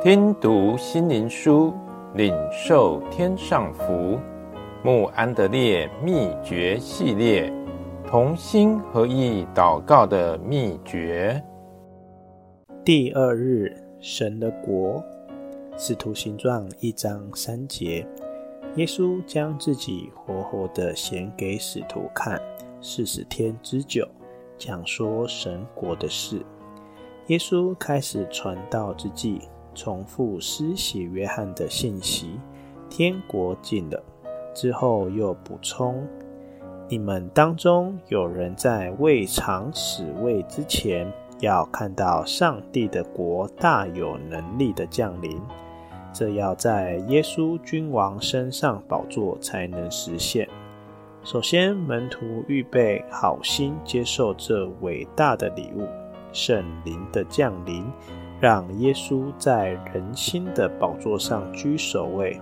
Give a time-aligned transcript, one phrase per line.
[0.00, 1.74] 听读心灵书，
[2.14, 4.16] 领受天上福。
[4.84, 7.52] 慕安德烈秘诀系列，
[8.06, 11.42] 同心合意祷告的秘诀。
[12.84, 15.02] 第二日，神的国。
[15.76, 18.06] 使徒行状一章三节，
[18.76, 22.40] 耶稣将自己活活的显给使徒看，
[22.80, 24.06] 四十天之久，
[24.56, 26.40] 讲说神国的事。
[27.26, 29.40] 耶稣开始传道之际，
[29.78, 32.40] 重复施洗约翰的信息：
[32.90, 34.02] 天国近了。
[34.52, 36.04] 之后又补充
[36.90, 45.40] ：“你们当中有人在未尝死位之前，要看到上帝的国大有能力的降临。
[46.12, 50.48] 这要在耶稣君王身上宝座才能实现。
[51.22, 55.86] 首先，门徒预备好心接受这伟大的礼物——
[56.32, 57.84] 圣灵的降临，
[58.40, 62.40] 让耶稣在人心的宝座上居首位。”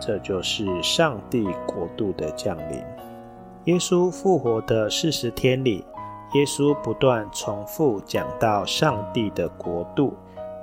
[0.00, 2.80] 这就是上帝国度的降临。
[3.64, 5.84] 耶稣复活的四十天里，
[6.34, 10.14] 耶稣不断重复讲到上帝的国度。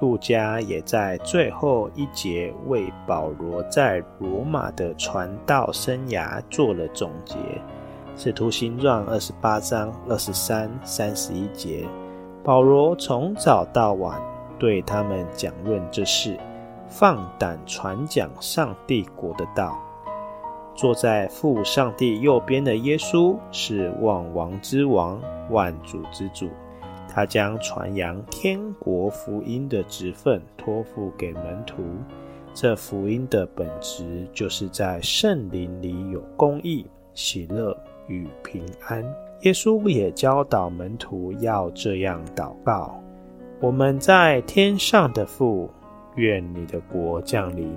[0.00, 7.36] 路加也在最后一节为保罗在罗马的传道生涯做了总结。
[8.14, 11.86] 使徒行传二十八章二十三、三十一节，
[12.42, 14.20] 保罗从早到晚
[14.58, 16.38] 对他们讲论这事。
[16.88, 19.76] 放胆传讲上帝国的道。
[20.76, 26.48] 坐在父上帝右边的耶稣是万王之王、万主之主。
[27.08, 31.82] 他将传扬天国福音的职分托付给门徒。
[32.52, 37.76] 这福音的本质就是在圣灵里有公义、喜乐
[38.08, 39.04] 与平安。
[39.42, 43.00] 耶稣也教导门徒要这样祷告：
[43.64, 45.70] 我们在天上的父。
[46.16, 47.72] 愿你的国降临。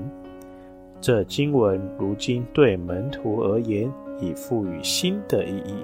[0.99, 3.89] 这经文如今对门徒而言，
[4.19, 5.75] 已赋予新的意义，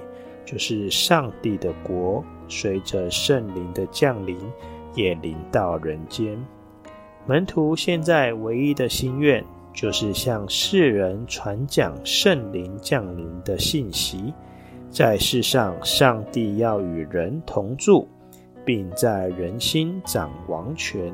[0.44, 4.38] 就是上帝的国随着圣灵的降临，
[4.94, 6.38] 也临到人间。
[7.26, 9.42] 门徒现在唯一的心愿，
[9.74, 14.34] 就是向世人传讲圣灵降临的信息。
[14.92, 18.08] 在世上，上帝要与人同住，
[18.66, 21.14] 并在人心掌王权。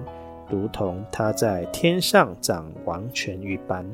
[0.49, 3.85] 如同他在天上掌王权一般。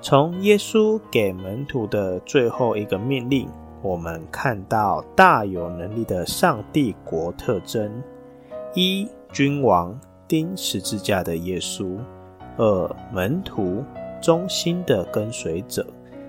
[0.00, 3.48] 从耶稣给门徒的最后一个命令，
[3.82, 7.90] 我们看到大有能力的上帝国特征：
[8.74, 9.98] 一、君王，
[10.28, 11.98] 钉十字架的耶稣；
[12.56, 13.82] 二、门徒，
[14.22, 15.82] 忠心的跟随者；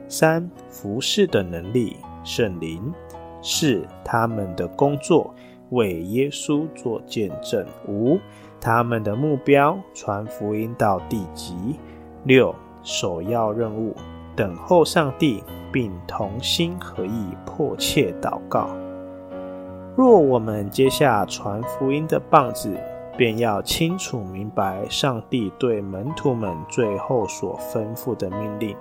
[0.07, 2.81] 三、服侍的能力，圣灵；
[3.43, 5.31] 四、他们的工作，
[5.69, 8.19] 为耶稣做见证；五、
[8.59, 11.55] 他们的目标，传福音到地极。
[12.23, 12.53] 六、
[12.83, 13.95] 首要任务，
[14.35, 18.69] 等候上帝，并同心合意迫切祷告。
[19.95, 22.75] 若我们接下传福音的棒子，
[23.17, 28.75] 便要清楚明白上帝对门徒们最后所吩咐的命令，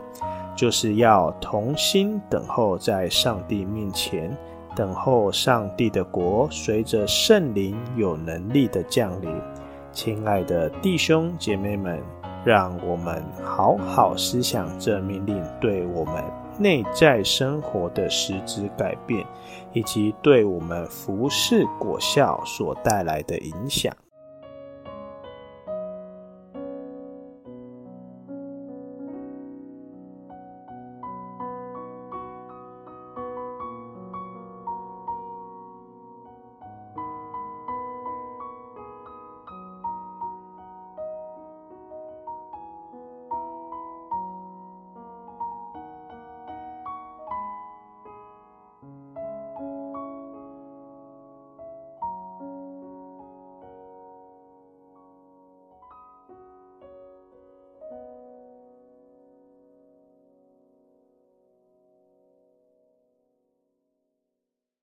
[0.57, 4.37] 就是要同心等候在上帝面前，
[4.75, 9.31] 等候上帝的国随着圣灵有能力的降临。
[9.93, 12.03] 亲爱的弟兄姐妹们，
[12.45, 16.23] 让我们好好思想这命令对我们
[16.59, 19.25] 内在生活的实质改变，
[19.73, 23.95] 以及对我们服侍果效所带来的影响。